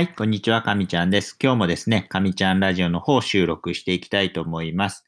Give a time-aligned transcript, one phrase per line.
[0.00, 1.36] はい、こんにちは、かみちゃんです。
[1.38, 5.04] 今日もですね、かみちゃんラジオの方収録していきたいと思います。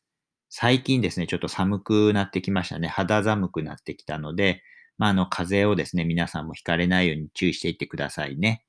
[0.51, 2.89] 最近ですね、ちょっと寒くなってきましたね。
[2.89, 4.63] 肌寒くなってきたので、
[4.99, 8.67] まあ、あの、風邪をですね、皆さんもひかれないように注意していってくださいね。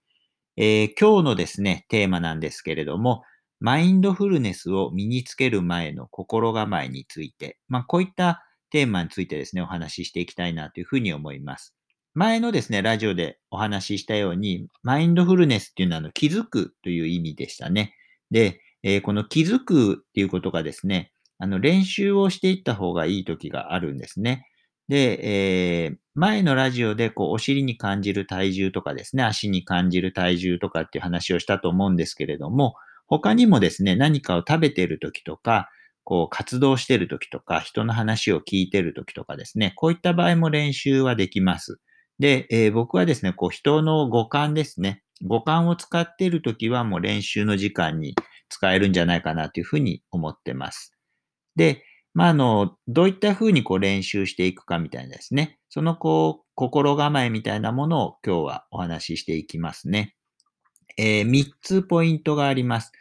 [0.56, 3.24] えー、今日のですね、テーマなんですけれども、
[3.60, 11.76] マインドフルネスを身につける前の心構えについて、まあ、こういったテーマについてですね、お話ししていきたいなというふうに思います。
[12.16, 17.96] 前のですね、ラジオでお話ししたように、マインドフルネスっていうのはあの気づくという意味でしたね。
[18.30, 24.48] で、えー、この気づくっていうことがですね、あの練習をしていった方がいい時があるんですね。
[24.88, 32.76] で、えー、前のラジオでこうお尻に感じる体重とかですね、足に感じる体重とかっていう話をしたと思うんですけれども、
[33.08, 35.70] 他にもですね、何かを食べている時とか、
[36.04, 41.80] こう活動している時とか、人の話を聞いている時とかですね、こういった場合も練習はできます。
[42.24, 45.04] で、えー、僕はですね、こう人の五感ですね。
[45.26, 48.16] 五感を使っているときはもう練習の時間に
[48.48, 50.94] 使えるんじゃないかなというふうに思ってます。
[51.58, 51.84] で、
[52.14, 55.60] まあ、あの、どういったふうにこう練習していくかみたいなですね。
[55.68, 60.16] そのこう、心構えみたいなものを今日はお話ししていきますね。
[60.96, 62.94] えー、3つポイントがあります。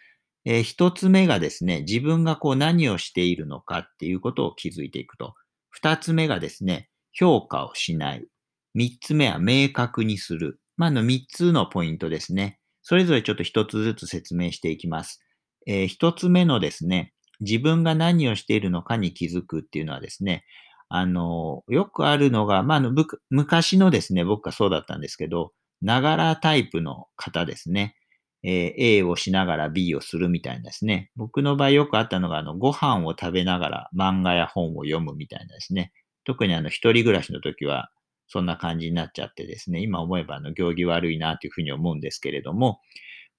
[0.45, 5.37] えー、1つ目がですね、自分がこう何をしているのかっていうことを気づいていくと。
[5.81, 8.27] 2つ目がですね、評価をしない。
[8.75, 10.61] 三つ目は明確にする。
[10.77, 12.59] まあ、の三つのポイントですね。
[12.83, 15.21] それぞれちょっと一つずつ説明していきます。
[15.67, 20.45] えー、一つ目のですね、自分が何をしているのかに気づくっていうのはですね、
[20.89, 22.93] あの、よくあるのが、まあ、の、
[23.31, 27.97] 昔のですね、僕がそうだったんですけど、ながらタイプの方ですね。
[28.45, 31.11] えー、A をしながら B をするみたいなですね。
[31.17, 35.93] 僕の場合よくあったのが、あの、ご飯を食べながら漫画や本を読むみたいなですね。
[36.25, 37.91] 特にあの、一人暮らしの時は、
[38.33, 42.81] そんな感じになっちゃってですね、今思えばあの行儀悪いなというふうに思うんですけれども、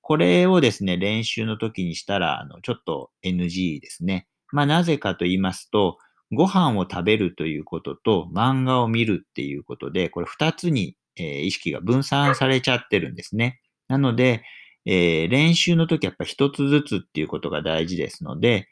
[0.02, 4.28] これをですね、練習の時にしたら、あの、ちょっと NG ですね。
[4.52, 5.98] まあ、なぜかと言いますと、
[6.32, 13.62] ご飯を食べるということと漫画を見るっていうことで、これ二つに、えー、意識が分散されちゃってるんですね。
[13.88, 14.44] なので、
[14.86, 18.68] えー、練習の時やっぱ一つずつっていうことが大事ですので、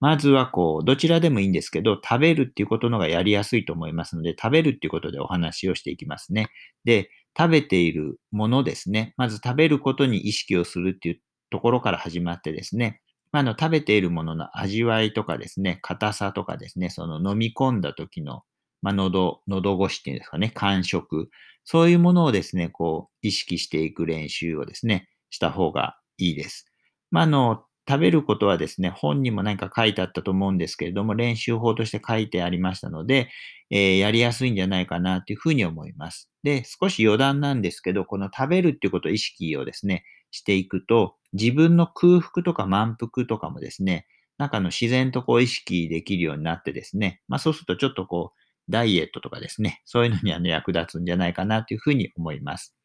[0.00, 6.48] まずはこう、どちらでもいいんですけど、食べるっていうことのがやりやすいと思いますので、食べるっていうことでお話をしていきますね。
[6.84, 9.14] で、食べているものですね。
[9.16, 11.20] まず食べることに意識をするっていう
[11.50, 13.00] ところから始まってですね、
[13.32, 18.42] あの、食べているものの味わいとかですね、硬さとかですね、その飲み込んだ時の、
[18.82, 21.28] まあ、喉、喉越しっていうんですかね、感触。
[21.64, 26.66] そういうものをですね、こう、意識していく練習をですね、した方がいいです。
[27.10, 33.28] ま、あの、食べることはですね、本にも何か書いてあったと思うんですけれども、練習法として書いてありましたので、
[33.70, 36.30] えー、やりやすいんじゃないかなというふうに思います。
[36.42, 44.06] で、少し余談なんですけど、この食べるっていうことを意識をですね、していくと、自分の空腹とか満腹とかもですね、
[44.38, 52.76] なんかの自然とこう意識できるようになってですね、まあそうするとちょっとこう、ダイエットとかですね、そういうのにあの役立つんじゃないかなというふうに思います。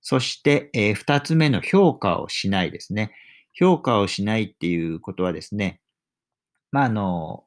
[0.00, 3.12] そして、えー、二つ目の評価をしないですね。
[3.52, 5.80] 評価をしないっていうことはですね、
[6.70, 7.44] まあ、あの、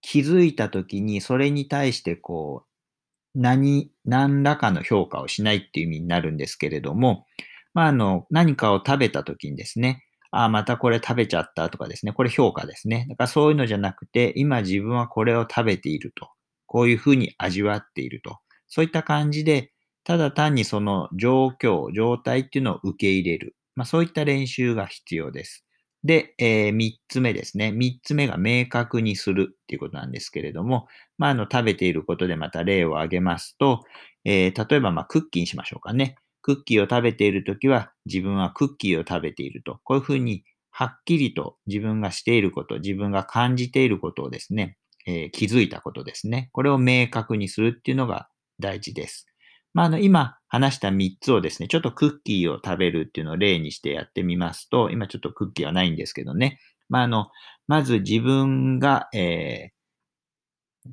[0.00, 7.26] 気づいたときにそれに対してこう、何、何らかの評価をしないっていう意味になるんですけれども、
[7.74, 13.06] まあ、あの、何かを食べたときにですね、ああ、またこれ食べちゃったとかですね、これ評価ですね。
[13.08, 16.30] だからそういうのじゃなくて、今自分はこれを食べていると。
[16.66, 18.38] こういうふうに味わっていると。
[18.66, 19.72] そういった感じで、
[20.04, 23.54] ただ単にその状況、状態っていうのを受け入れる。
[23.74, 25.64] まあ、そういった練習が必要です。
[26.04, 27.68] で、えー、3つ目ですね。
[27.68, 33.84] 3つ目が明確にするっていうことなんですけれども、まあ、あの、食べていることでまた例を挙げますと、
[34.24, 36.16] えー、例えば、まあ、クッキーにしましょうかね。
[36.42, 39.78] クッキーを食べているときは、自分はクッキーを食べていると。
[39.84, 40.44] こういうふうに、
[40.74, 46.48] はっきりと自分がしていること、自分が感じていることをですね、えー、気づいたことですね。
[46.52, 48.28] これを明確にするっていうのが
[48.58, 49.31] 大事です。
[49.74, 56.60] まあ、あの、今話した3つをですね、ちょっとクッキーを食べるっていうのを例にしてやってみますと、今ちょっとクッキーはないんですけどね。
[56.88, 57.28] まあ、あの、
[57.68, 60.90] まず自分が、えー、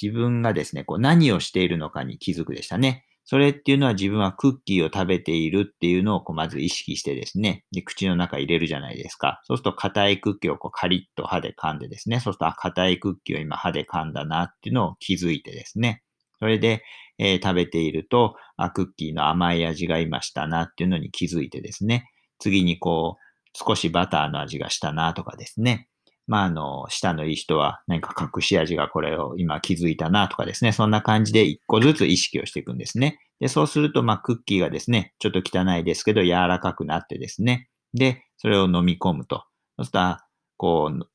[0.00, 3.04] 自分がですね、こう何をしているのかに気づくでしたね。
[3.28, 9.40] それっていうのは自分はクッキーを食べているっていうのをこうまず意識してですね、で口の中入れるじゃないですか。
[9.44, 16.02] そうすると硬いクッキーをこうカリッと歯で噛んでですね、そうすると、硬いクッキーを今歯で噛んだなっていうのを気づいてですね。
[16.38, 16.84] それで、
[17.18, 25.88] え、食べていると、あ、クッキーの甘い味が今したなっていうのに気づいてですね、次にこう、少しバターの味がしたなとかですね、
[26.26, 33.18] まあ、あの、舌のいい人は何か隠し味がこれを今気づいたなとかですね、そんな感じで一個ずつ意識をしていくんですね。
[33.38, 37.68] で、そうすると、まあ、クッキーがですね、ちょっと汚いですけど、柔らかくなってですね。
[37.94, 39.44] で、それを飲み込むと。
[39.78, 40.26] そしたら、
[40.56, 41.06] こう、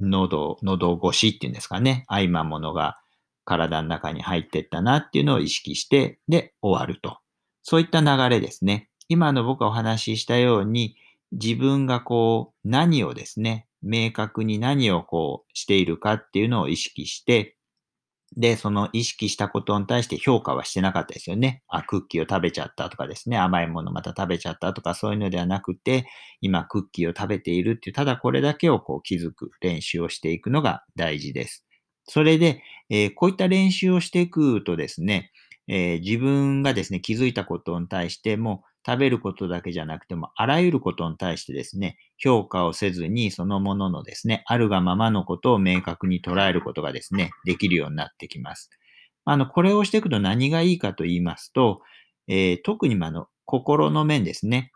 [0.00, 2.04] 喉、喉越しっていうんですかね。
[2.08, 2.98] 合間ものが
[3.44, 7.18] 体の中に入ってったなっていうのを意識して、で、終わると。
[7.62, 8.88] そういった流れですね。
[9.08, 10.96] 今の僕がお話ししたように、
[11.32, 17.56] 自分がこう、何をですね、明確に何をこうしているかっていうのを意識して、
[18.36, 21.62] で、その意識したことに対して評価はしてなかったですよね。
[21.68, 26.06] あ、クッキーを食べちゃったとかですね、甘いものまた食べちゃったとかそういうのではなくて、
[26.40, 31.66] 今クッキーを食べているっていう、ただこれだけをこう気づく練習をしていくのが大事です。
[32.04, 35.30] それで、えー、こういった練習をしていくとですね、
[35.68, 48.70] えー、自分がですね、気づいたことに対しても、食べることだけじゃなくても、あらゆることに対してですね、評価をせずに、そのもののですね、あるがままのことを明確に捉えることがですね、できるようになってきます。
[49.24, 51.80] あの、これをしていくと何がいいかと言いますと、
[52.26, 54.72] えー、特にあの、心の面ですね、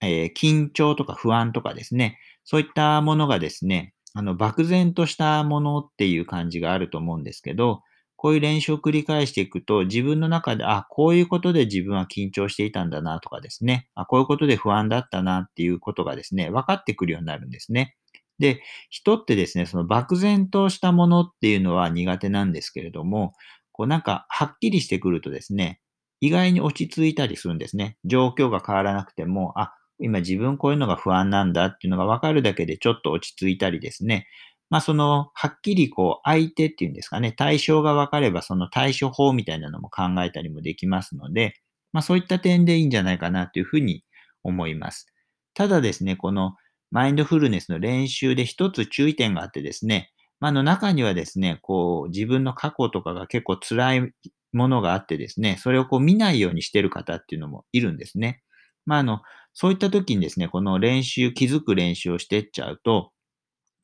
[0.00, 7.82] えー、緊張とか不安とかですね、そういったものがですね、あの、漠然としたものっていう感じがあると思うんですけど、
[8.16, 17.96] こういう練習を繰り返していくと、自分の中で、あ、こういうことで自分は緊張していたんだなとかですね、あ、こういうことで不安だったなっていうことがですね、分かってくるようになるんですね。
[18.38, 23.32] で、人ってですね、その漠然としたものっていうのは苦手なんですけれども、
[23.72, 25.80] こうなんかはっきりしてくるとですね、
[26.20, 27.96] 意外に落ち着いたりするんですね。
[28.04, 34.26] 状況が変わらなくても、あ、今自分こういうのが不安なんだっていうのが分かるだけでちょっと落ち着いたりですね、
[34.70, 41.54] まあその、はっきりこう、相手っていうんですかね、対象が分かればその対処法みたいなのも考えたりもできますので、
[41.92, 44.04] まあそういった点でいいんじゃないかなというふうに
[44.44, 45.06] 思います。
[45.54, 46.54] ただですね、この
[46.92, 54.12] マインドフルネスの練習で一つ注意点があってですね、まあの中にはですね、こう自分の過去とかが結構辛い
[54.52, 58.40] ものがあってですね、それをこう見ないようにしてる方っていうのもいるんですね。
[58.86, 59.22] まああの、
[59.52, 63.12] そういった時にですね、この練習、気づく練習をしていっちゃうと、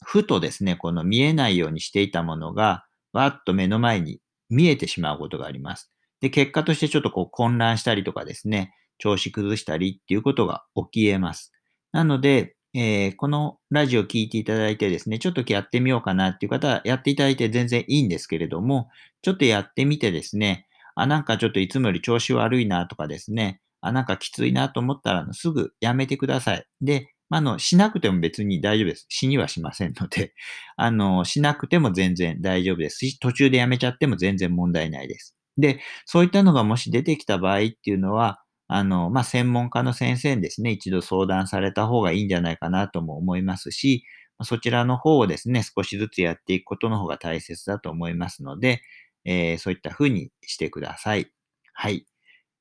[0.05, 4.21] ふとですね、この見えないようにしていたものが、わっと目の前に
[4.51, 5.91] 見えてしまうことがあります。
[6.21, 11.53] で、結果としてちょっとこう混乱したりとかですね、調子崩したりっていうことが起き得ます。
[11.93, 18.91] なので、えー、このラジオ聞いていただいてですね、ちょっとやってみようかなっていう方はやっていただいて全然いいんですけれども、
[19.23, 26.67] ちょっとやってみてですね、あ、なんかちょっといつもより調子悪いなとかですね、あ、なんかきついなと思ったらすぐやめてください。
[26.81, 29.07] で、あ、の、しなくても別に大丈夫です。
[29.09, 30.33] 死にはしませんので、
[30.77, 35.37] あの、しなくても全然大丈夫ですし、途中でやめちゃっても全然問題ないです。
[35.59, 44.05] で、そういったのがもし出てきた場合っていうのは、あの、まあ、専門家の先生にですね、一度相談された方がいいんじゃないかなとも思いますし、
[44.43, 48.83] そちらの方をですね、少しずつやっていくことの方が大切だと思いますので、
[49.25, 51.31] えー、そういった風にしてください。
[51.73, 52.07] はい。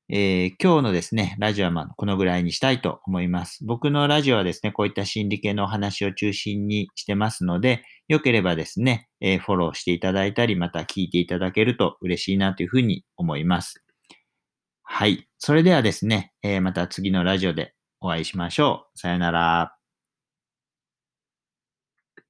[0.08, 3.64] えー、今日のですね、ラジオはまあこのぐらいにしたいと思います。
[3.64, 13.82] 僕のラジオはですね、こういった心理系のお話を中心にしてますので、よければですね、えー、フォローしていただいたり、また聞いていただけると嬉しいなというふうに思います。
[14.84, 15.26] はい。
[15.38, 18.98] それではですね、えー、また次のラジオでお会いしましょう。
[18.98, 19.76] さよなら。